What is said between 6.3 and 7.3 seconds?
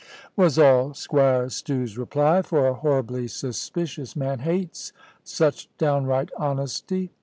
honesty.